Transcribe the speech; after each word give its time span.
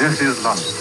This 0.00 0.22
is 0.22 0.42
London. 0.42 0.80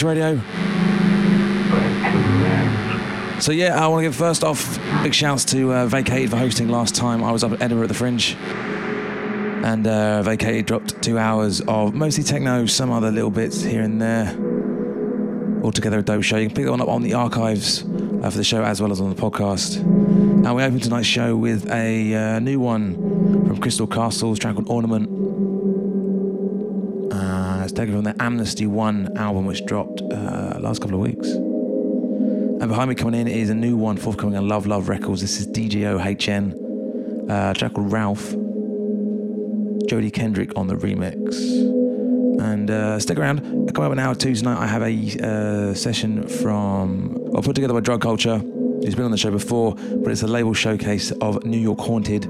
Radio. 0.00 0.40
So 3.40 3.50
yeah, 3.50 3.84
I 3.84 3.88
want 3.88 4.00
to 4.00 4.02
give 4.04 4.14
first 4.14 4.44
off 4.44 4.78
big 5.02 5.12
shouts 5.12 5.44
to 5.46 5.72
uh, 5.72 5.86
Vacated 5.86 6.30
for 6.30 6.36
hosting 6.36 6.68
last 6.68 6.94
time. 6.94 7.24
I 7.24 7.32
was 7.32 7.42
up 7.42 7.52
at 7.52 7.60
Edinburgh 7.60 7.84
at 7.84 7.88
the 7.88 7.94
Fringe, 7.94 8.36
and 9.64 9.86
uh, 9.86 10.22
Vacated 10.22 10.66
dropped 10.66 11.02
two 11.02 11.18
hours 11.18 11.60
of 11.62 11.92
mostly 11.92 12.22
techno, 12.24 12.66
some 12.66 12.90
other 12.90 13.10
little 13.10 13.30
bits 13.30 13.60
here 13.60 13.82
and 13.82 14.00
there. 14.00 14.28
Altogether 15.64 15.98
a 15.98 16.02
dope 16.02 16.22
show. 16.22 16.36
You 16.36 16.46
can 16.46 16.54
pick 16.54 16.64
that 16.64 16.70
one 16.70 16.80
up 16.80 16.88
on 16.88 17.02
the 17.02 17.14
archives 17.14 17.82
uh, 17.82 18.30
for 18.30 18.36
the 18.38 18.44
show 18.44 18.62
as 18.62 18.80
well 18.80 18.92
as 18.92 19.00
on 19.00 19.10
the 19.10 19.20
podcast. 19.20 19.76
And 19.76 20.54
we 20.54 20.62
open 20.62 20.80
tonight's 20.80 21.06
show 21.06 21.36
with 21.36 21.68
a 21.70 22.14
uh, 22.14 22.38
new 22.38 22.60
one 22.60 22.94
from 23.46 23.60
Crystal 23.60 23.86
Castles, 23.86 24.38
track 24.38 24.54
called 24.54 24.68
Ornament. 24.70 25.11
It's 27.72 27.78
taken 27.78 27.94
from 27.94 28.04
the 28.04 28.22
Amnesty 28.22 28.66
One 28.66 29.16
album, 29.16 29.46
which 29.46 29.64
dropped 29.64 30.02
uh, 30.02 30.58
last 30.60 30.82
couple 30.82 30.96
of 30.96 31.00
weeks. 31.00 31.26
And 31.28 32.68
behind 32.68 32.90
me 32.90 32.94
coming 32.94 33.18
in 33.18 33.26
is 33.26 33.48
a 33.48 33.54
new 33.54 33.78
one 33.78 33.96
forthcoming 33.96 34.36
on 34.36 34.46
Love 34.46 34.66
Love 34.66 34.90
Records. 34.90 35.22
This 35.22 35.40
is 35.40 35.46
DJO 35.46 35.98
HN, 35.98 37.30
uh, 37.30 37.54
track 37.54 37.72
called 37.72 37.90
Ralph. 37.90 38.32
Jodey 39.88 40.12
Kendrick 40.12 40.54
on 40.54 40.66
the 40.66 40.74
remix. 40.74 41.34
And 42.42 42.70
uh, 42.70 43.00
stick 43.00 43.18
around. 43.18 43.40
Coming 43.72 43.86
up 43.86 43.92
an 43.92 43.98
hour 43.98 44.14
two 44.14 44.34
tonight, 44.34 44.62
I 44.62 44.66
have 44.66 44.82
a 44.82 45.70
uh, 45.70 45.72
session 45.72 46.28
from, 46.28 47.14
well, 47.14 47.40
put 47.40 47.54
together 47.54 47.72
by 47.72 47.80
Drug 47.80 48.02
Culture. 48.02 48.42
He's 48.82 48.94
been 48.94 49.06
on 49.06 49.12
the 49.12 49.16
show 49.16 49.30
before, 49.30 49.76
but 49.76 50.12
it's 50.12 50.22
a 50.22 50.26
label 50.26 50.52
showcase 50.52 51.10
of 51.22 51.42
New 51.46 51.56
York 51.58 51.78
Haunted. 51.78 52.28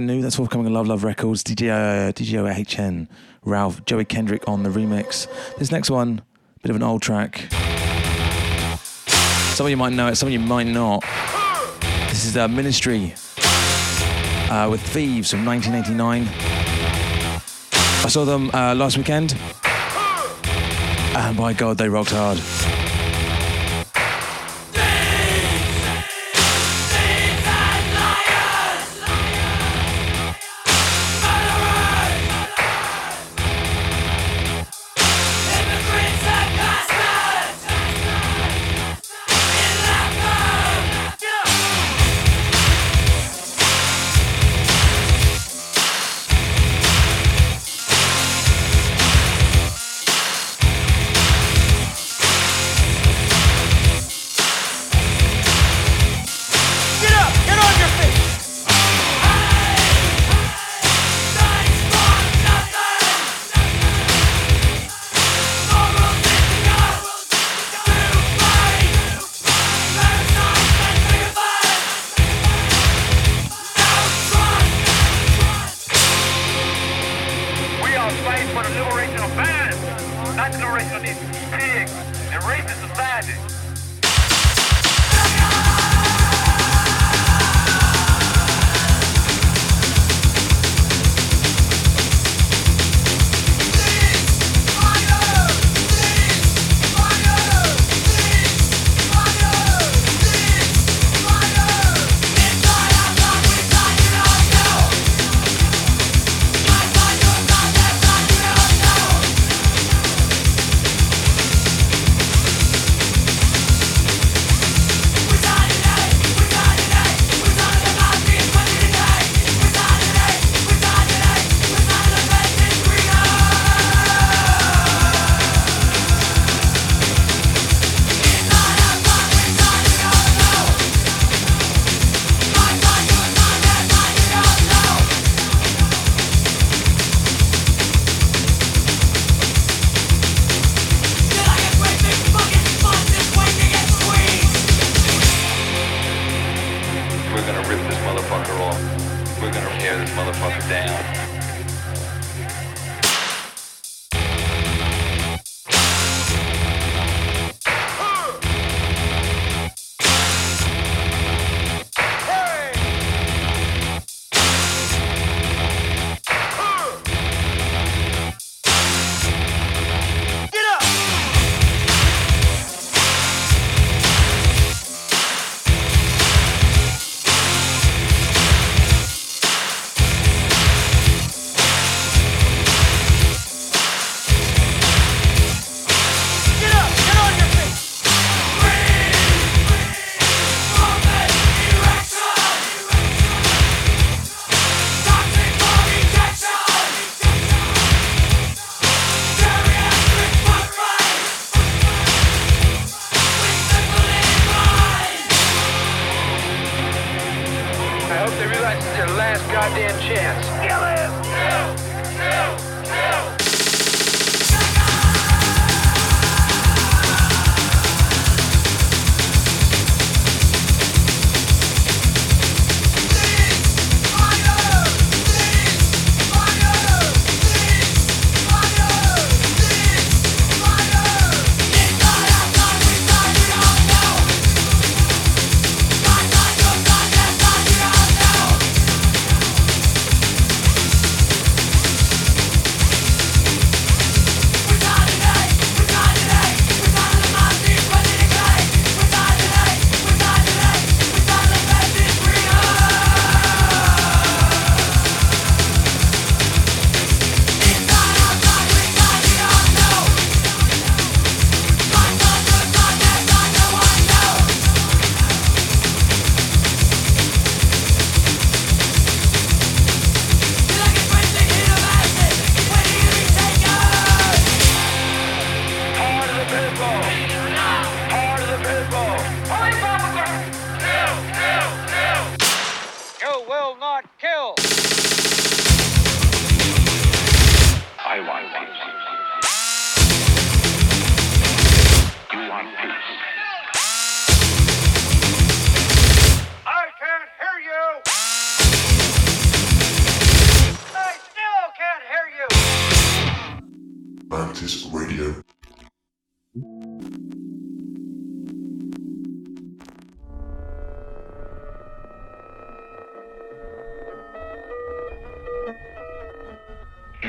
New. 0.00 0.22
That's 0.22 0.36
forthcoming 0.36 0.66
on 0.66 0.72
Love 0.72 0.86
Love 0.86 1.04
Records. 1.04 1.42
DJ, 1.42 1.70
uh, 1.70 2.12
DJ 2.12 2.76
HN, 2.76 3.08
Ralph, 3.44 3.84
Joey 3.84 4.04
Kendrick 4.04 4.46
on 4.48 4.62
the 4.62 4.70
remix. 4.70 5.26
This 5.56 5.70
next 5.70 5.90
one, 5.90 6.22
bit 6.62 6.70
of 6.70 6.76
an 6.76 6.82
old 6.82 7.02
track. 7.02 7.46
Some 9.54 9.66
of 9.66 9.70
you 9.70 9.76
might 9.76 9.92
know 9.92 10.08
it, 10.08 10.16
some 10.16 10.28
of 10.28 10.32
you 10.32 10.40
might 10.40 10.66
not. 10.66 11.02
This 12.08 12.24
is 12.24 12.36
uh, 12.36 12.48
Ministry 12.48 13.14
uh, 14.50 14.68
with 14.70 14.80
Thieves 14.80 15.30
from 15.30 15.44
1989. 15.44 16.22
I 18.02 18.08
saw 18.08 18.24
them 18.24 18.50
uh, 18.52 18.74
last 18.74 18.96
weekend, 18.96 19.36
and 21.16 21.36
by 21.36 21.52
God, 21.52 21.78
they 21.78 21.88
rocked 21.88 22.10
hard. 22.10 22.38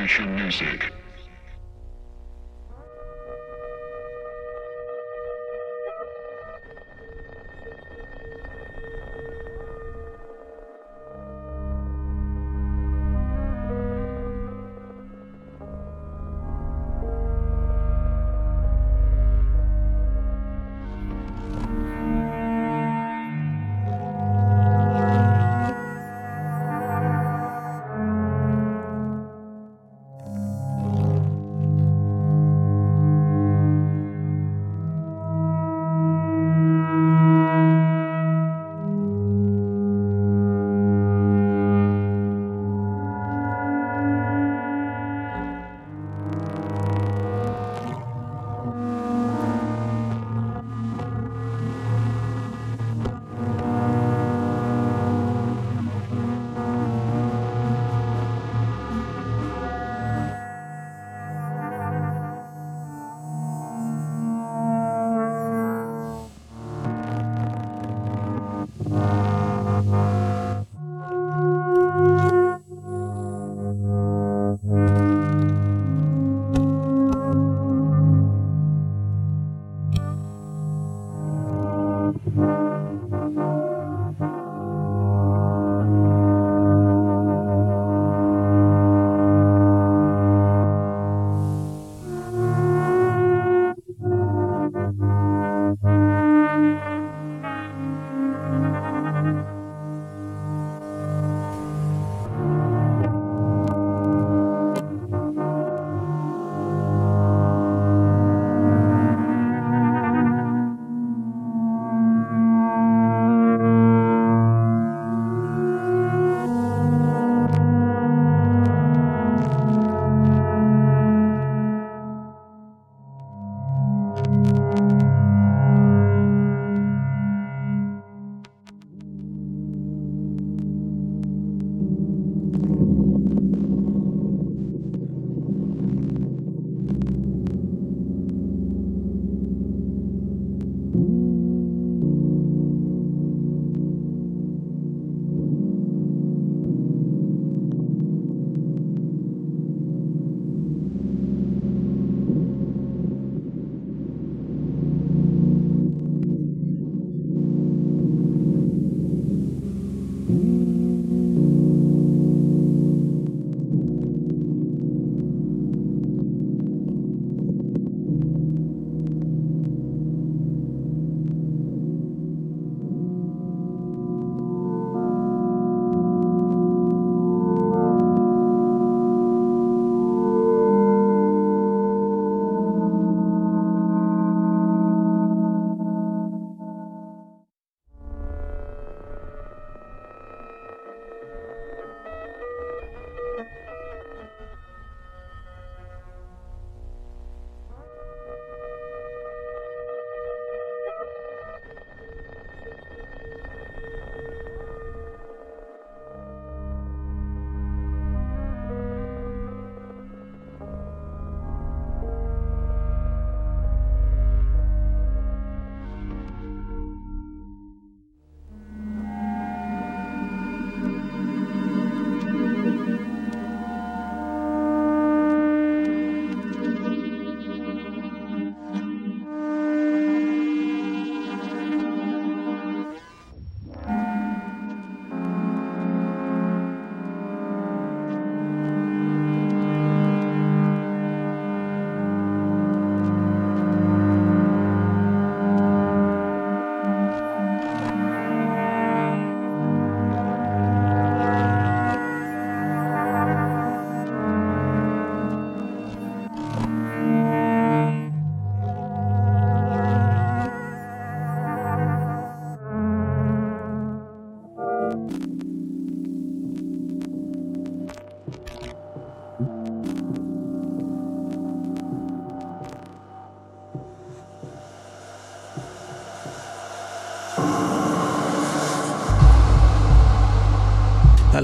Session 0.01 0.35
Music. 0.35 1.00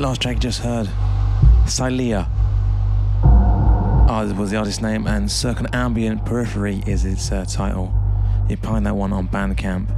Last 0.07 0.21
track 0.21 0.35
you 0.35 0.39
just 0.39 0.61
heard, 0.61 0.87
Silea, 1.65 2.29
uh, 4.09 4.33
was 4.37 4.51
the 4.51 4.55
artist's 4.55 4.81
name, 4.81 5.05
and 5.05 5.27
Circumambient 5.27 6.25
Periphery 6.25 6.81
is 6.87 7.03
its 7.03 7.29
uh, 7.29 7.43
title. 7.43 7.93
You 8.47 8.55
find 8.55 8.85
that 8.85 8.95
one 8.95 9.11
on 9.11 9.27
Bandcamp. 9.27 9.89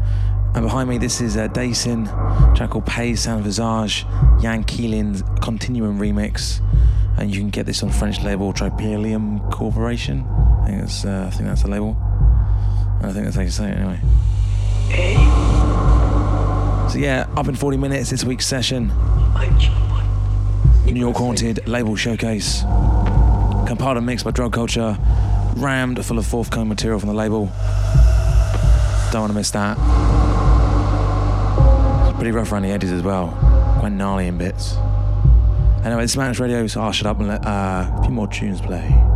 And 0.56 0.64
behind 0.66 0.90
me, 0.90 0.98
this 0.98 1.22
is 1.22 1.38
uh, 1.38 1.48
Dason, 1.50 2.06
track 2.56 2.72
called 2.72 2.88
Pay 2.88 3.14
Sound 3.14 3.44
Visage, 3.44 4.04
Jan 4.42 4.64
Keelin's 4.64 5.22
Continuum 5.44 6.00
remix. 6.00 6.60
and 7.20 7.30
you 7.30 7.40
can 7.40 7.52
get 7.52 7.68
this 7.68 7.84
on 7.84 7.92
French 7.92 8.20
label 8.24 8.52
Tropelium 8.52 9.52
Corporation. 9.52 10.26
I 10.64 10.66
think 10.66 10.84
it's 10.86 11.06
uh, 11.06 11.26
I 11.28 11.30
think 11.36 11.50
that's 11.50 11.62
the 11.62 11.70
label. 11.70 11.96
I 13.04 13.12
think 13.12 13.26
that's 13.26 13.36
how 13.36 13.44
you 13.44 13.52
say 13.52 13.70
it 13.70 13.78
anyway. 13.78 14.00
So 16.90 16.98
yeah, 16.98 17.28
up 17.38 17.48
in 17.48 17.54
40 17.54 17.78
minutes 17.78 18.10
this 18.10 18.24
week's 18.24 18.48
session. 18.48 18.92
New 20.92 21.00
York 21.00 21.18
Haunted 21.18 21.68
label 21.68 21.96
showcase. 21.96 22.62
Compiled 23.68 23.98
and 23.98 24.06
mixed 24.06 24.26
by 24.26 24.32
Drug 24.32 24.52
Culture, 24.52 24.98
rammed 25.56 26.04
full 26.04 26.18
of 26.18 26.26
forthcoming 26.26 26.70
material 26.70 27.00
from 27.00 27.10
the 27.10 27.16
label. 27.16 27.52
Don't 29.12 29.22
want 29.22 29.32
to 29.32 29.36
miss 29.38 29.52
that. 29.52 29.78
It's 32.08 32.16
pretty 32.16 32.32
rough 32.32 32.52
around 32.52 32.64
the 32.64 32.70
edges 32.70 32.92
as 32.92 33.04
well. 33.04 33.30
Quite 33.80 33.92
gnarly 33.92 34.28
in 34.28 34.38
bits. 34.38 34.76
Anyway, 35.86 36.02
this 36.02 36.12
is 36.12 36.18
Manix 36.18 36.40
Radio, 36.40 36.66
so 36.68 36.82
I'll 36.82 36.92
shut 36.92 37.08
up 37.08 37.20
and 37.20 37.28
let 37.28 37.46
uh, 37.46 37.92
a 37.94 38.02
few 38.04 38.12
more 38.12 38.28
tunes 38.28 38.60
play. 38.60 39.09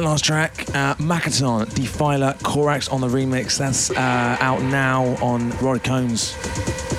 That 0.00 0.06
last 0.06 0.24
track, 0.24 0.66
uh, 0.74 0.94
Makaton, 0.94 1.74
Defiler, 1.74 2.34
Corax 2.42 2.88
on 2.88 3.02
the 3.02 3.06
remix. 3.06 3.58
That's 3.58 3.90
uh, 3.90 4.36
out 4.40 4.62
now 4.62 5.04
on 5.22 5.50
Roddy 5.58 5.80
Cones. 5.80 6.34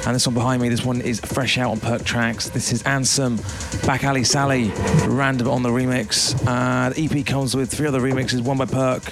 And 0.06 0.14
this 0.14 0.28
one 0.28 0.36
behind 0.36 0.62
me, 0.62 0.70
this 0.70 0.86
one 0.86 1.02
is 1.02 1.20
fresh 1.20 1.58
out 1.58 1.72
on 1.72 1.80
Perc 1.80 2.02
Trax. 2.02 2.52
This 2.52 2.72
is 2.72 2.84
Ansome, 2.84 3.40
Back 3.88 4.04
Alley 4.04 4.24
Sally, 4.24 4.72
Random 5.08 5.48
on 5.48 5.64
the 5.64 5.70
remix. 5.70 6.36
Uh, 6.46 6.90
the 6.90 7.20
EP 7.20 7.26
comes 7.26 7.56
with 7.56 7.72
three 7.72 7.88
other 7.88 8.02
remixes, 8.02 8.44
one 8.44 8.60
by 8.60 8.66
Perk, 8.66 9.12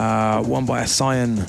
uh, 0.00 0.42
one 0.42 0.66
by 0.66 0.84
Sion, 0.84 1.46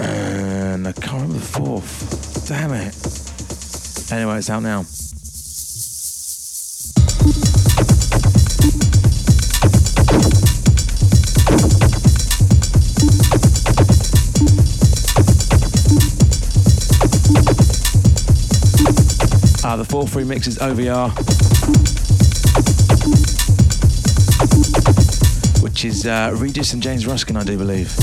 and 0.00 0.88
I 0.88 0.92
can't 0.92 1.22
remember 1.22 1.34
the 1.34 1.40
fourth. 1.40 2.48
Damn 2.48 2.72
it. 2.72 4.12
Anyway, 4.12 4.38
it's 4.38 4.50
out 4.50 4.64
now. 4.64 4.84
Uh, 19.70 19.76
the 19.76 19.84
fourth 19.84 20.14
remix 20.14 20.48
is 20.48 20.58
OVR, 20.58 21.12
which 25.62 25.84
is 25.84 26.08
uh, 26.08 26.34
Regis 26.36 26.72
and 26.72 26.82
James 26.82 27.06
Ruskin, 27.06 27.36
I 27.36 27.44
do 27.44 27.56
believe. 27.56 27.96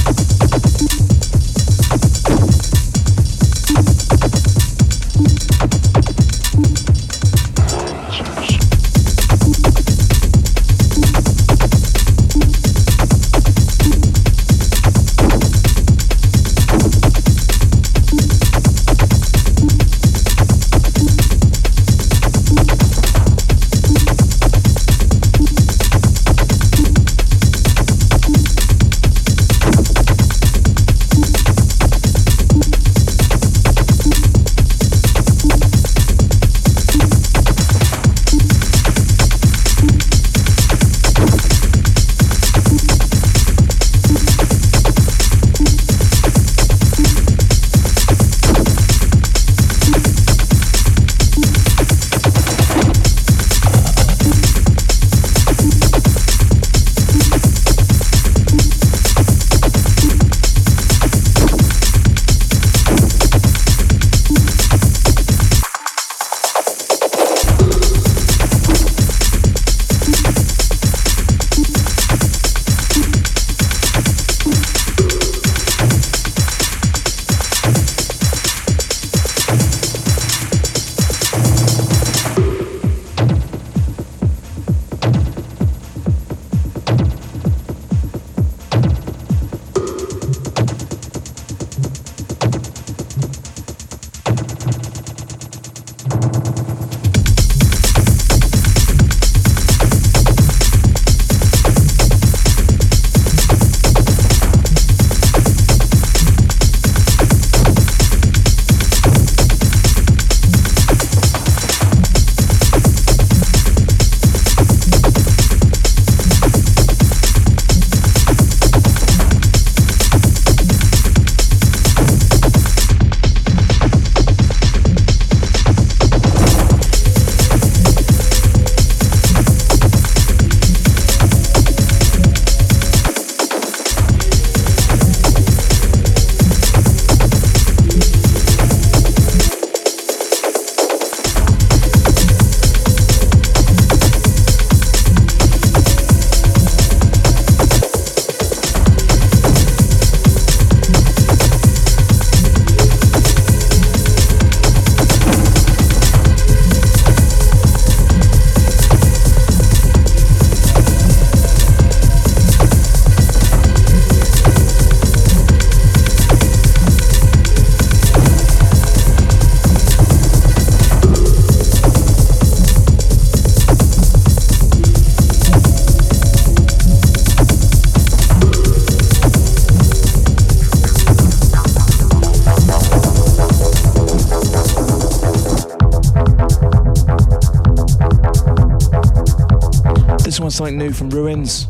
Something 190.58 190.78
new 190.80 190.92
from 190.92 191.12
Ruins, 191.12 191.68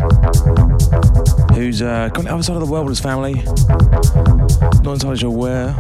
who's 1.54 1.82
uh, 1.82 2.10
the 2.14 2.28
other 2.30 2.42
side 2.42 2.56
of 2.56 2.66
the 2.66 2.72
world 2.72 2.86
with 2.86 2.98
his 2.98 3.02
family. 3.02 3.34
Not 4.82 4.94
entirely 4.94 5.18
sure 5.18 5.30
where, 5.30 5.74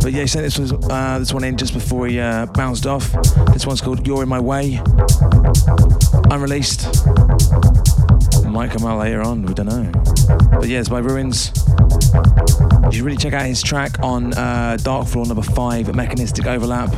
but 0.00 0.12
yeah, 0.12 0.20
he 0.20 0.26
sent 0.28 0.44
this, 0.44 0.56
was, 0.56 0.72
uh, 0.72 1.18
this 1.18 1.34
one 1.34 1.42
in 1.42 1.56
just 1.56 1.74
before 1.74 2.06
he 2.06 2.20
uh, 2.20 2.46
bounced 2.46 2.86
off. 2.86 3.10
This 3.52 3.66
one's 3.66 3.80
called 3.80 4.06
You're 4.06 4.22
in 4.22 4.28
My 4.28 4.38
Way, 4.38 4.80
unreleased. 6.30 6.86
Might 8.46 8.70
come 8.70 8.84
out 8.84 9.00
later 9.00 9.22
on, 9.22 9.42
we 9.42 9.52
don't 9.52 9.66
know. 9.66 9.90
But 10.52 10.68
yeah, 10.68 10.78
it's 10.78 10.88
by 10.88 11.00
Ruins. 11.00 11.50
You 12.84 12.92
should 12.92 13.02
really 13.02 13.16
check 13.16 13.32
out 13.32 13.46
his 13.46 13.64
track 13.64 13.98
on 14.00 14.32
uh, 14.34 14.78
Dark 14.80 15.08
Floor 15.08 15.26
number 15.26 15.42
five, 15.42 15.92
Mechanistic 15.92 16.46
Overlap. 16.46 16.94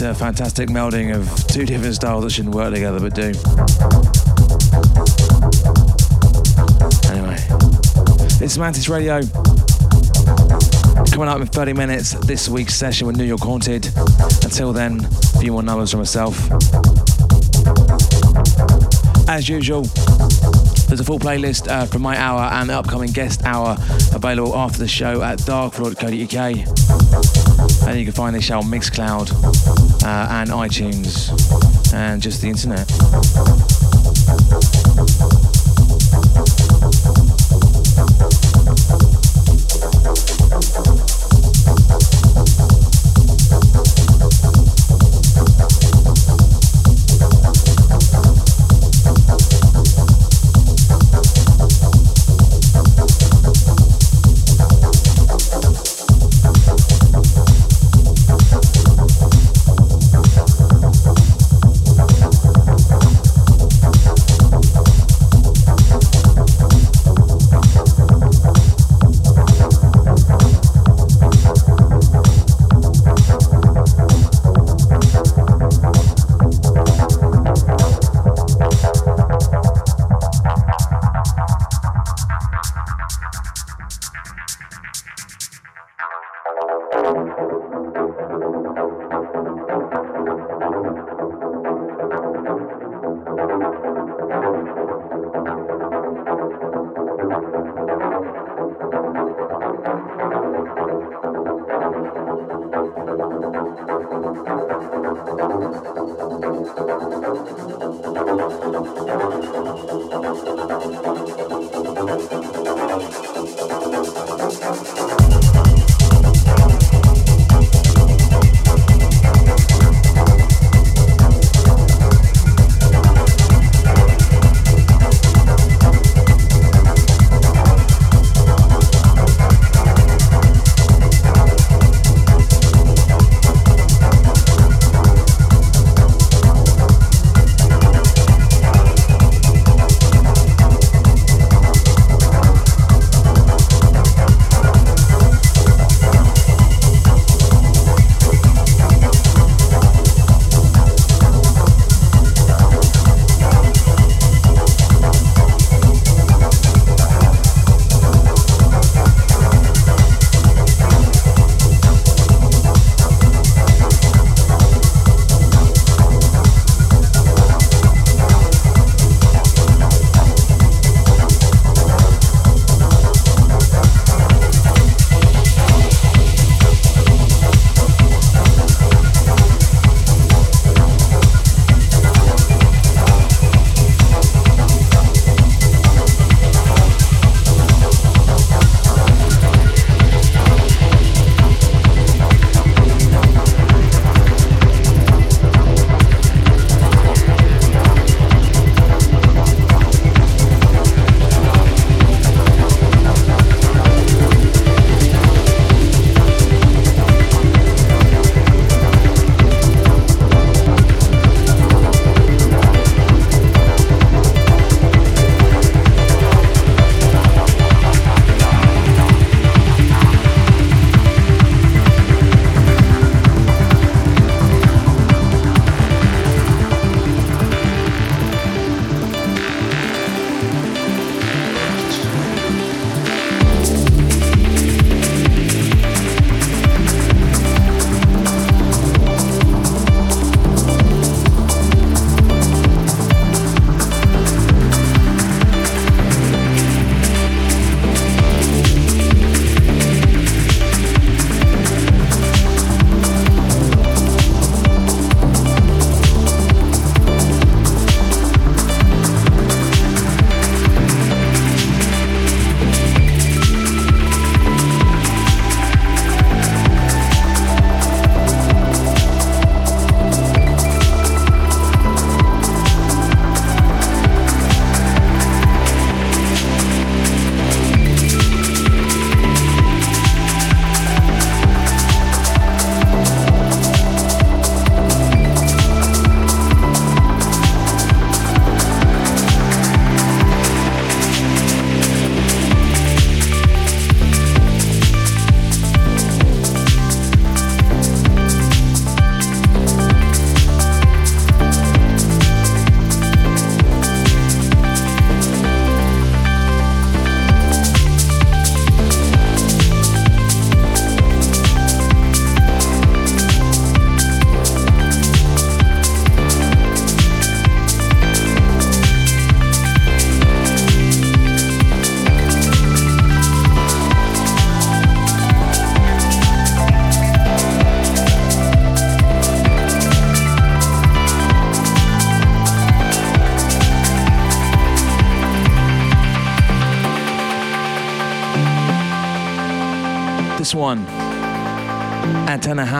It's 0.00 0.06
a 0.06 0.14
fantastic 0.14 0.70
melding 0.70 1.14
of 1.14 1.28
two 1.48 1.66
different 1.66 1.94
styles 1.94 2.24
that 2.24 2.30
shouldn't 2.30 2.54
work 2.54 2.72
together 2.72 3.00
but 3.00 3.14
do. 3.14 3.34
Anyway, 7.12 7.36
is 8.42 8.56
Mantis 8.56 8.88
Radio. 8.88 9.20
Coming 11.10 11.28
up 11.28 11.42
in 11.42 11.48
30 11.48 11.74
minutes, 11.74 12.14
this 12.24 12.48
week's 12.48 12.72
session 12.72 13.08
with 13.08 13.18
New 13.18 13.24
York 13.24 13.42
Haunted. 13.42 13.90
Until 14.42 14.72
then, 14.72 15.04
a 15.04 15.38
few 15.38 15.52
more 15.52 15.62
numbers 15.62 15.90
from 15.90 16.00
myself. 16.00 16.50
As 19.28 19.50
usual, 19.50 19.82
there's 20.88 21.00
a 21.00 21.04
full 21.04 21.18
playlist 21.18 21.68
uh, 21.68 21.84
from 21.84 22.00
my 22.00 22.16
hour 22.16 22.40
and 22.40 22.70
the 22.70 22.74
upcoming 22.74 23.12
guest 23.12 23.44
hour 23.44 23.76
available 24.14 24.56
after 24.56 24.78
the 24.78 24.88
show 24.88 25.22
at 25.22 25.40
darkfloor.co.uk. 25.40 27.86
And 27.86 27.98
you 27.98 28.06
can 28.06 28.14
find 28.14 28.34
this 28.34 28.44
show 28.44 28.60
on 28.60 28.64
Mixcloud 28.64 29.89
uh, 30.04 30.28
and 30.30 30.50
iTunes 30.50 31.30
and 31.92 32.22
just 32.22 32.40
the 32.40 32.48
internet. 32.48 33.79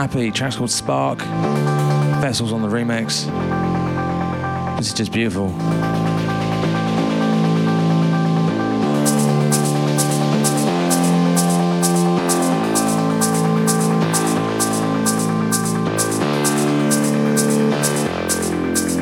Happy, 0.01 0.31
track's 0.31 0.55
called 0.55 0.71
Spark. 0.71 1.19
Vessels 2.21 2.51
on 2.51 2.63
the 2.63 2.67
remix. 2.67 3.27
This 4.77 4.87
is 4.87 4.93
just 4.95 5.11
beautiful. 5.11 5.49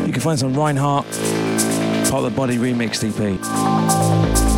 You 0.06 0.12
can 0.12 0.22
find 0.22 0.38
some 0.38 0.54
Reinhardt, 0.54 1.06
part 2.10 2.14
of 2.16 2.24
the 2.24 2.34
Body 2.36 2.58
Remix 2.58 3.02
EP. 3.02 4.49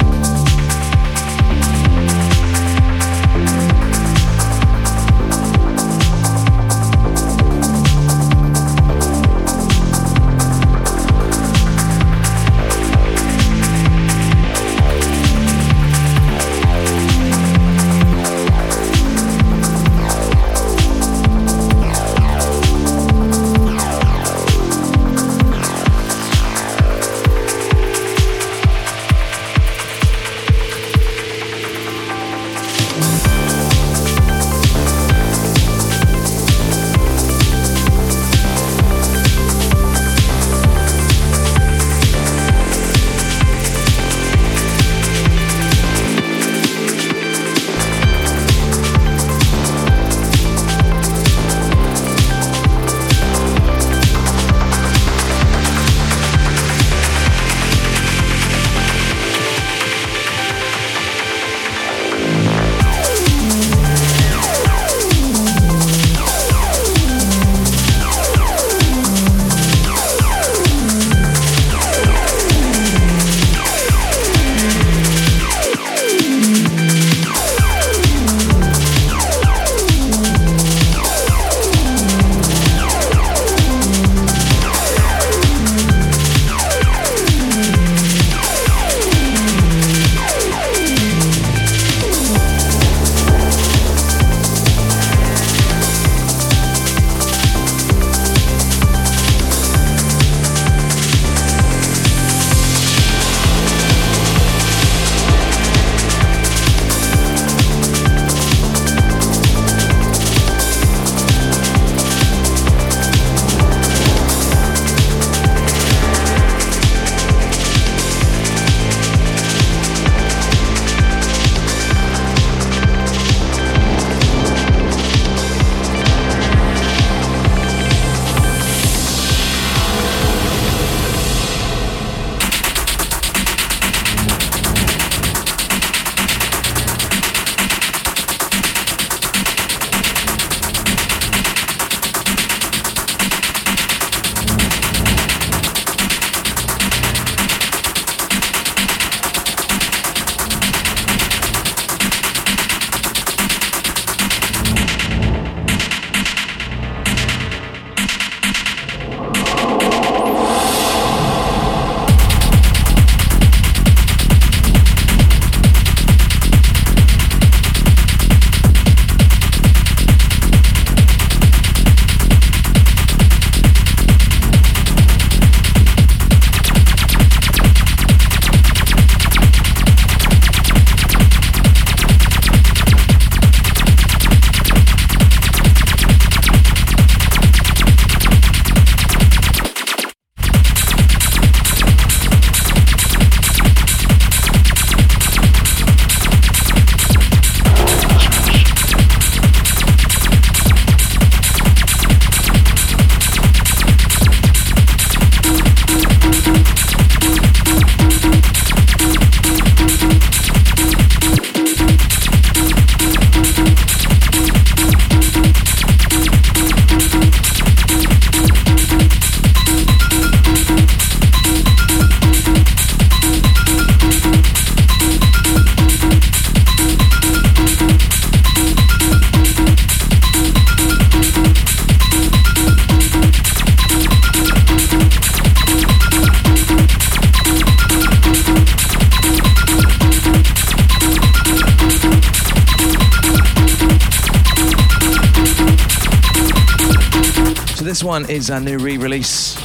Is 248.31 248.49
a 248.49 248.61
new 248.61 248.77
re-release, 248.77 249.55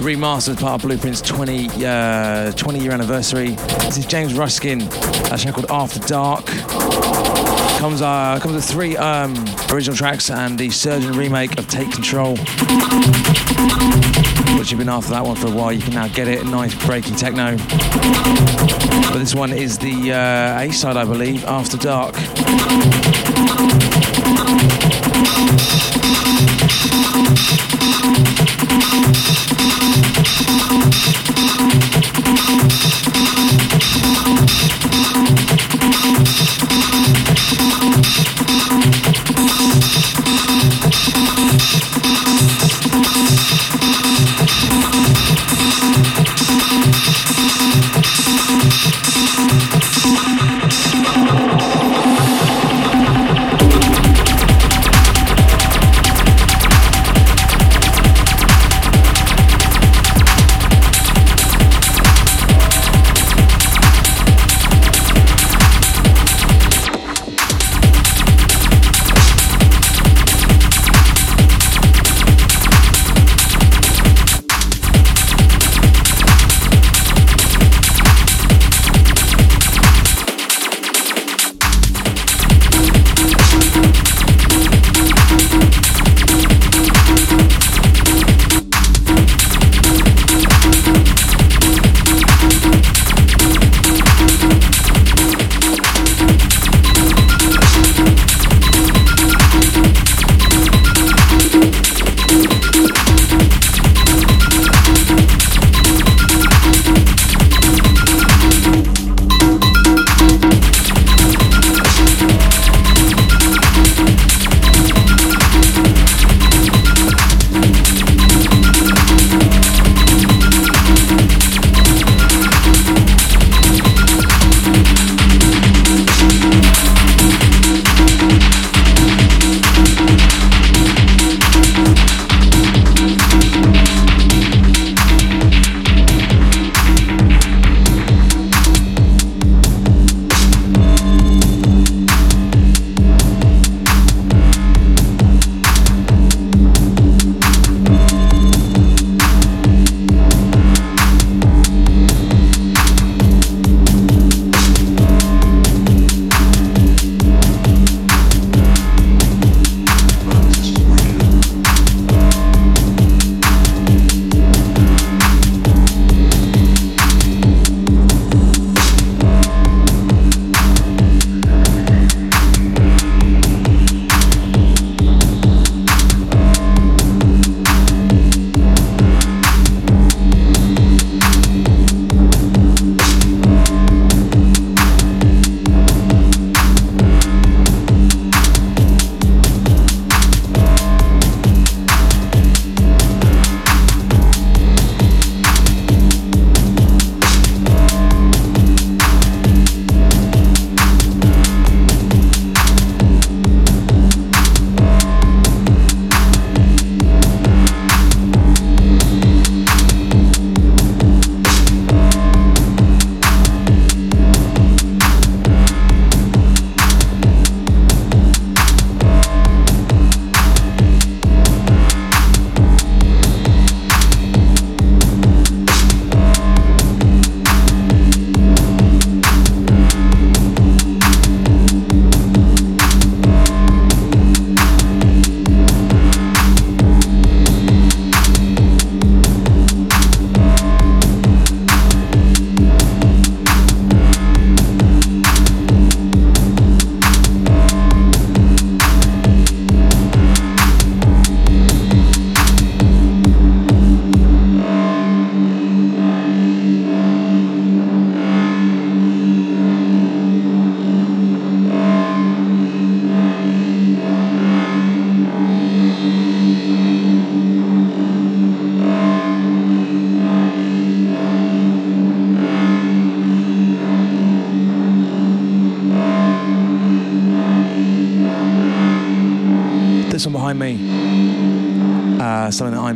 remastered 0.00 0.60
part 0.60 0.82
of 0.82 0.90
Blueprint's 0.90 1.20
20 1.20 1.86
uh, 1.86 2.50
20 2.50 2.80
year 2.80 2.90
anniversary. 2.90 3.50
This 3.84 3.96
is 3.96 4.06
James 4.06 4.34
Ruskin, 4.34 4.82
a 4.82 5.38
track 5.38 5.54
called 5.54 5.70
After 5.70 6.00
Dark. 6.00 6.46
Comes 7.78 8.02
uh, 8.02 8.40
comes 8.42 8.56
with 8.56 8.64
three 8.64 8.96
um, 8.96 9.36
original 9.70 9.96
tracks 9.96 10.30
and 10.30 10.58
the 10.58 10.68
Surgeon 10.70 11.12
remake 11.12 11.56
of 11.56 11.68
Take 11.68 11.92
Control, 11.92 12.36
which 14.58 14.72
you've 14.72 14.78
been 14.78 14.88
after 14.88 15.10
that 15.10 15.22
one 15.24 15.36
for 15.36 15.46
a 15.46 15.52
while. 15.52 15.72
You 15.72 15.80
can 15.80 15.94
now 15.94 16.08
get 16.08 16.26
it. 16.26 16.44
Nice 16.44 16.74
breaky 16.74 17.16
techno. 17.16 17.56
But 19.12 19.18
this 19.20 19.34
one 19.34 19.52
is 19.52 19.78
the 19.78 20.12
uh, 20.12 20.60
A 20.60 20.72
side, 20.72 20.96
I 20.96 21.04
believe, 21.04 21.44
After 21.44 21.76
Dark. 21.76 22.16
Thank 27.26 27.52
you. 33.72 33.73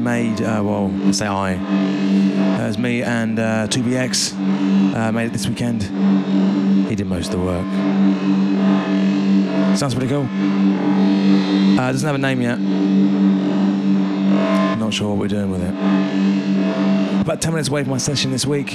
Made. 0.02 0.40
Uh, 0.40 0.62
well, 0.64 0.92
I 1.06 1.10
say 1.12 1.26
I. 1.26 1.54
Uh, 1.54 2.64
it 2.64 2.66
was 2.66 2.78
me 2.78 3.02
and 3.02 3.38
uh, 3.38 3.66
2BX 3.68 4.94
uh, 4.94 5.12
made 5.12 5.26
it 5.26 5.32
this 5.32 5.46
weekend. 5.48 5.82
He 6.88 6.94
did 6.94 7.06
most 7.06 7.32
of 7.32 7.40
the 7.40 7.46
work. 7.46 7.64
Sounds 9.76 9.94
pretty 9.94 10.08
cool. 10.08 10.26
Uh, 11.78 11.92
doesn't 11.92 12.06
have 12.06 12.16
a 12.16 12.18
name 12.18 12.40
yet. 12.40 12.58
Not 14.78 14.94
sure 14.94 15.10
what 15.10 15.18
we're 15.18 15.28
doing 15.28 15.50
with 15.50 15.62
it. 15.62 15.74
About 17.20 17.40
10 17.42 17.52
minutes 17.52 17.68
away 17.68 17.82
from 17.82 17.90
my 17.90 17.98
session 17.98 18.30
this 18.30 18.46
week. 18.46 18.70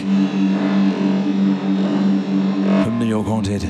From 2.83 2.99
New 2.99 3.05
York 3.05 3.25
Haunted. 3.25 3.63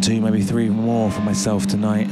One, 0.00 0.06
two, 0.06 0.20
maybe 0.22 0.40
three 0.40 0.70
more 0.70 1.10
for 1.10 1.20
myself 1.20 1.66
tonight. 1.66 2.06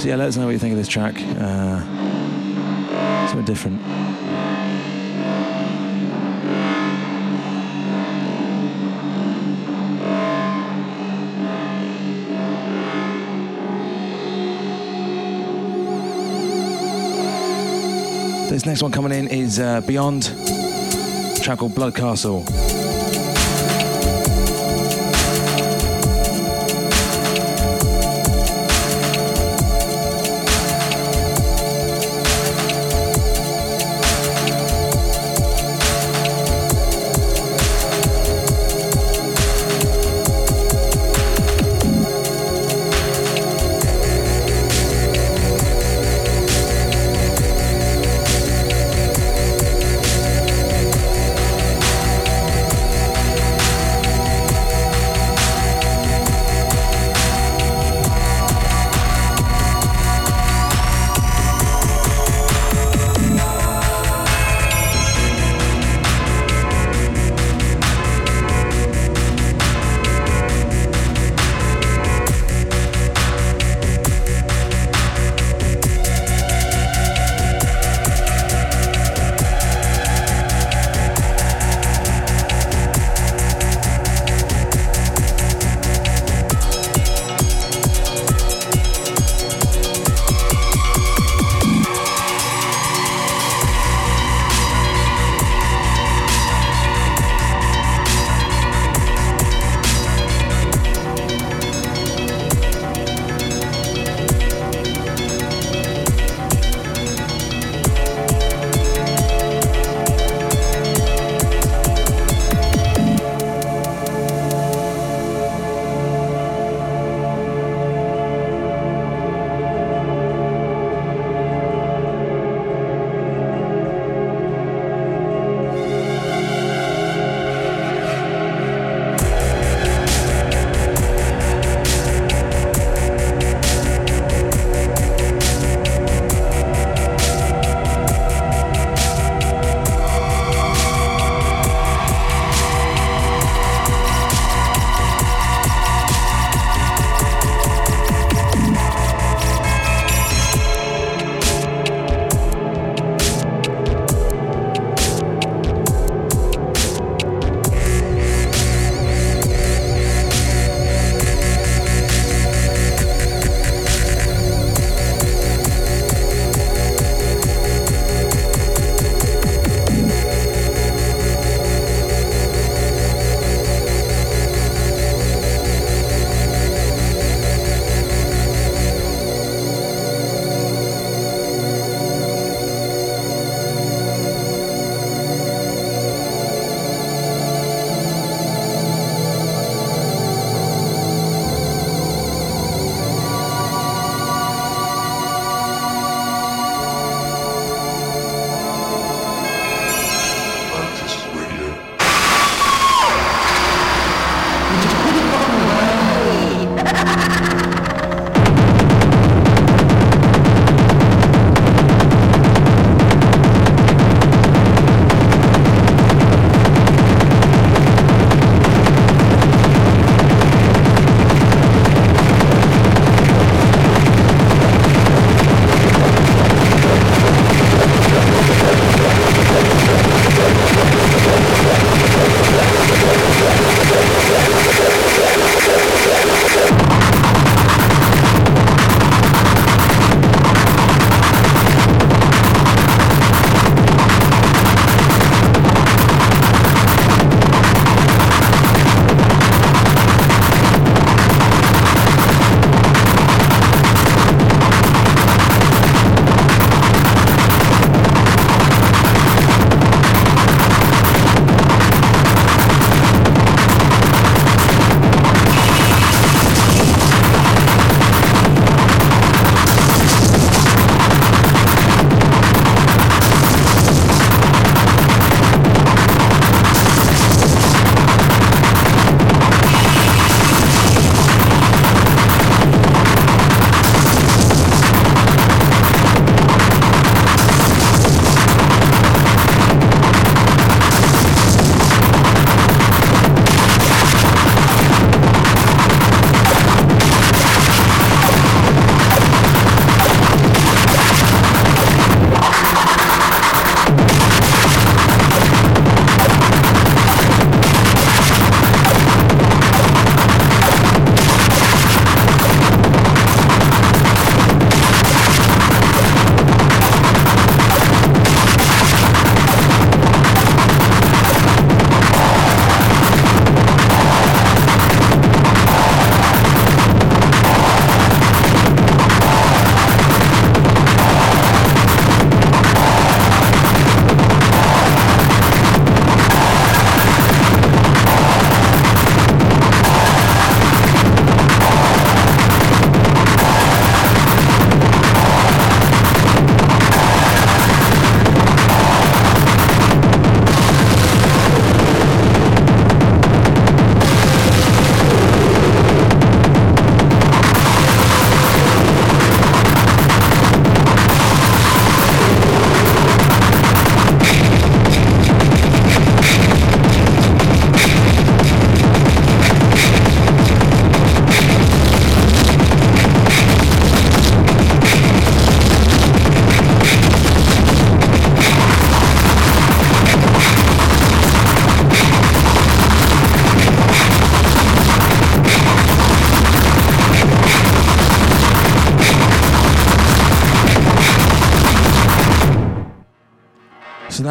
So 0.00 0.08
yeah, 0.08 0.14
let 0.14 0.28
us 0.28 0.36
know 0.36 0.44
what 0.44 0.52
you 0.52 0.60
think 0.60 0.70
of 0.70 0.78
this 0.78 0.86
track. 0.86 1.16
Uh, 1.18 1.80
something 3.26 3.44
different. 3.44 3.80
This 18.62 18.68
next 18.68 18.82
one 18.84 18.92
coming 18.92 19.10
in 19.10 19.26
is 19.26 19.58
uh, 19.58 19.80
Beyond, 19.80 20.22
track 21.42 21.58
called 21.58 21.74
Blood 21.74 21.96
Castle. 21.96 22.44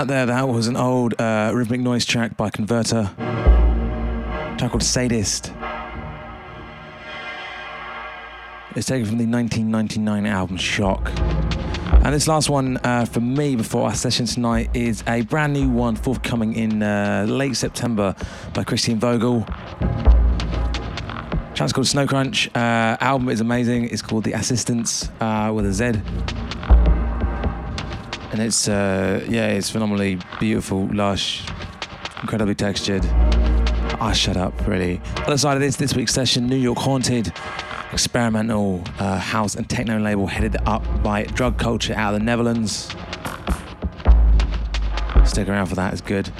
That 0.07 0.13
there, 0.13 0.25
that 0.25 0.47
was 0.47 0.67
an 0.67 0.75
old 0.77 1.13
uh, 1.21 1.51
rhythmic 1.53 1.79
noise 1.79 2.05
track 2.05 2.35
by 2.35 2.49
Converter. 2.49 3.11
Track 4.57 4.71
called 4.71 4.81
Sadist. 4.81 5.53
It's 8.75 8.87
taken 8.87 9.05
from 9.05 9.17
the 9.19 9.27
1999 9.27 10.25
album 10.25 10.57
Shock. 10.57 11.11
And 12.03 12.15
this 12.15 12.27
last 12.27 12.49
one 12.49 12.77
uh, 12.83 13.05
for 13.05 13.19
me 13.19 13.55
before 13.55 13.83
our 13.83 13.93
session 13.93 14.25
tonight 14.25 14.71
is 14.73 15.03
a 15.07 15.21
brand 15.21 15.53
new 15.53 15.69
one 15.69 15.95
forthcoming 15.95 16.55
in 16.55 16.81
uh, 16.81 17.27
late 17.29 17.55
September 17.55 18.15
by 18.55 18.63
Christian 18.63 18.99
Vogel. 18.99 19.45
Track's 21.53 21.73
called 21.73 21.87
Snow 21.87 22.07
Crunch. 22.07 22.47
Uh, 22.55 22.97
album 23.01 23.29
is 23.29 23.39
amazing. 23.39 23.89
It's 23.89 24.01
called 24.01 24.23
The 24.23 24.33
Assistance 24.33 25.09
uh, 25.19 25.51
with 25.53 25.67
a 25.67 25.73
Z. 25.73 26.50
And 28.31 28.41
it's, 28.41 28.67
uh, 28.67 29.25
yeah, 29.29 29.47
it's 29.47 29.69
phenomenally 29.69 30.19
beautiful, 30.39 30.87
lush, 30.93 31.45
incredibly 32.21 32.55
textured. 32.55 33.05
Ah, 33.99 34.13
shut 34.13 34.37
up, 34.37 34.53
really. 34.67 35.01
Other 35.17 35.37
side 35.37 35.55
of 35.55 35.61
this, 35.61 35.75
this 35.75 35.93
week's 35.95 36.13
session, 36.13 36.47
New 36.47 36.55
York 36.55 36.77
Haunted 36.77 37.33
experimental 37.91 38.81
uh, 38.99 39.17
house 39.17 39.55
and 39.55 39.69
techno 39.69 39.99
label 39.99 40.27
headed 40.27 40.55
up 40.65 40.83
by 41.03 41.23
Drug 41.23 41.57
Culture 41.57 41.93
out 41.93 42.13
of 42.13 42.19
the 42.19 42.25
Netherlands. 42.25 42.89
Stick 45.25 45.47
around 45.47 45.67
for 45.67 45.75
that, 45.75 45.93
it's 45.93 46.01
good. 46.01 46.31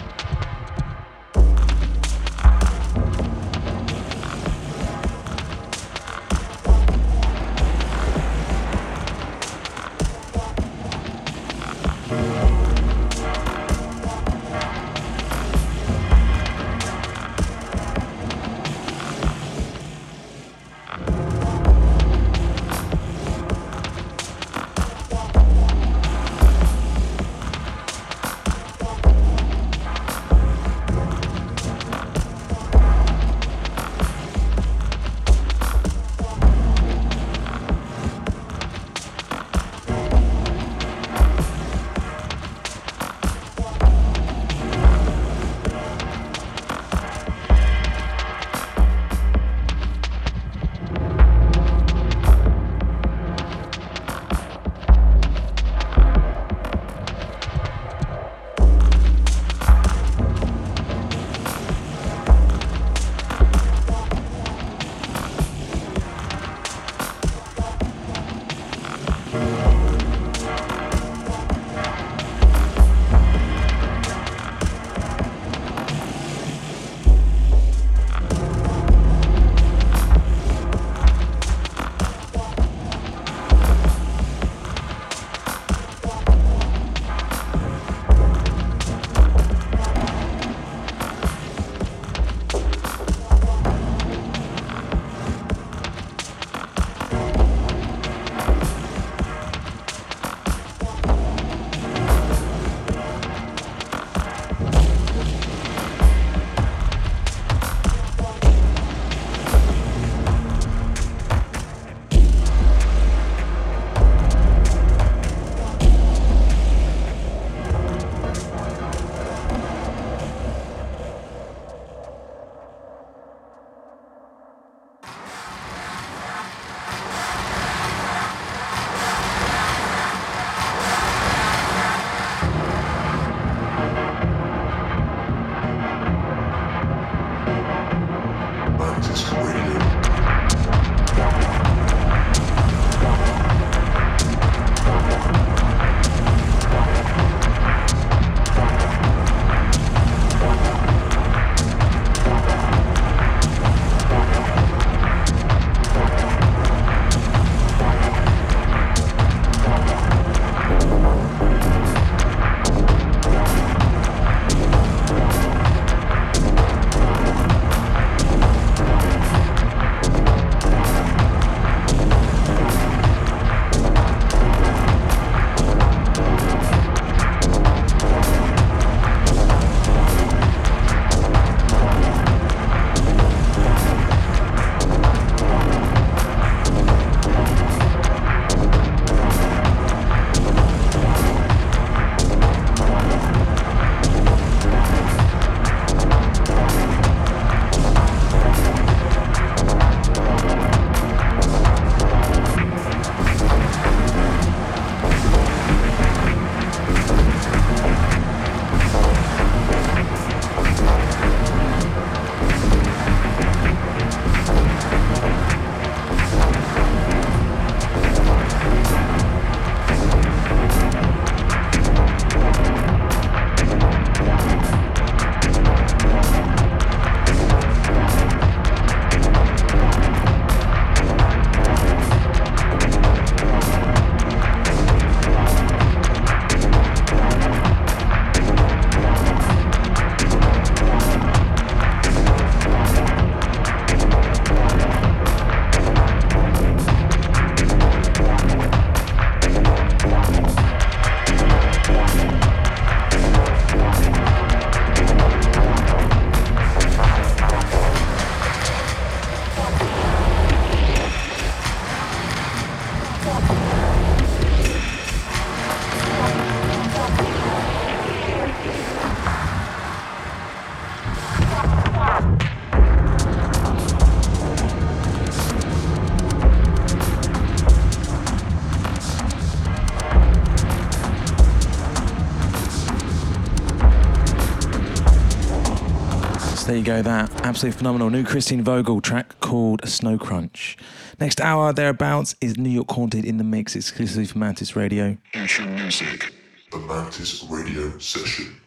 that 286.99 287.29
absolutely 287.45 287.77
phenomenal 287.77 288.09
new 288.09 288.25
Christian 288.25 288.63
Vogel 288.63 289.01
track 289.01 289.39
called 289.39 289.87
Snow 289.87 290.17
Crunch. 290.17 290.75
Next 291.19 291.39
hour, 291.39 291.71
thereabouts, 291.71 292.35
is 292.41 292.57
New 292.57 292.71
York 292.71 292.89
Haunted 292.91 293.23
in 293.23 293.37
the 293.37 293.43
Mix 293.43 293.75
exclusively 293.75 294.25
for 294.25 294.39
Mantis 294.39 294.75
Radio. 294.75 295.15
Future 295.31 295.67
music, 295.67 296.33
the 296.71 296.79
Mantis 296.79 297.43
Radio 297.43 297.97
session. 297.99 298.57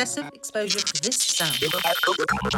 Excessive 0.00 0.32
exposure 0.32 0.78
to 0.78 1.02
this 1.02 1.16
sound. 1.16 2.49